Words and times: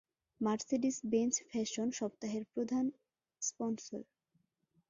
Mercedes-Benz 0.41 1.33
fashion 1.49 1.87
সপ্তাহের 1.91 2.43
প্রধান 2.53 2.85
sponsor. 3.41 4.01